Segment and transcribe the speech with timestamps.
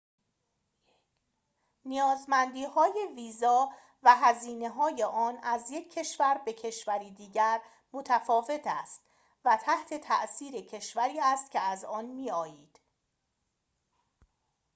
[1.85, 3.69] نیازمندیهای ویزا
[4.03, 7.61] و هزینه‌های آن از یک کشور به کشوری دیگر
[7.93, 9.01] متفاوت است
[9.45, 12.81] و تحت تأثیر کشوری است که از آن می‌آیید